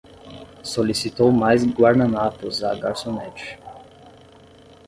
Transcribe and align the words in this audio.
Solicitou 0.63 1.31
mais 1.31 1.63
guardanapos 1.63 2.63
à 2.63 2.73
garçonete 2.75 3.59